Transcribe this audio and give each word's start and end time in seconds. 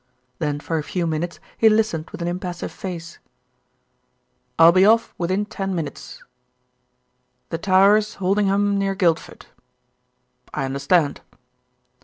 Then 0.39 0.59
for 0.59 0.79
a 0.79 0.83
few 0.83 1.05
minutes 1.05 1.39
he 1.59 1.69
listened 1.69 2.09
with 2.09 2.23
an 2.23 2.27
impassive 2.27 2.71
face. 2.71 3.19
"I'll 4.57 4.71
be 4.71 4.83
off 4.83 5.13
within 5.19 5.45
ten 5.45 5.75
minutes 5.75 6.23
The 7.49 7.59
Towers, 7.59 8.15
Holdingham, 8.15 8.79
near 8.79 8.95
Guildford 8.95 9.45
I 10.55 10.65
understand." 10.65 11.21